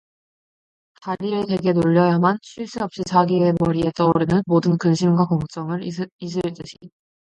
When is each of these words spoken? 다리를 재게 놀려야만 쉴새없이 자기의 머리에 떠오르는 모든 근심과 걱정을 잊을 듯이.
다리를 1.03 1.45
재게 1.45 1.73
놀려야만 1.73 2.39
쉴새없이 2.41 3.03
자기의 3.03 3.53
머리에 3.59 3.91
떠오르는 3.95 4.41
모든 4.47 4.79
근심과 4.79 5.27
걱정을 5.27 5.83
잊을 5.83 6.07
듯이. 6.55 6.75